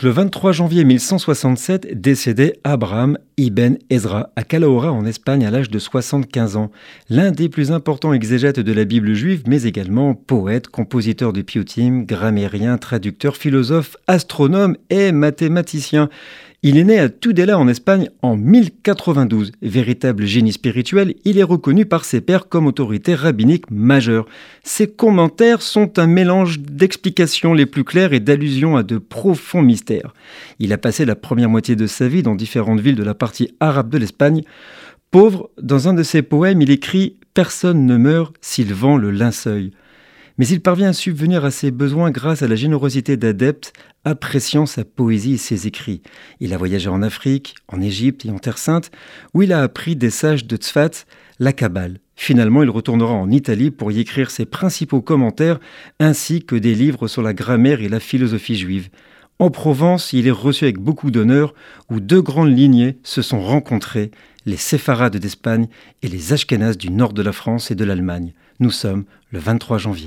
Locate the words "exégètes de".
8.12-8.72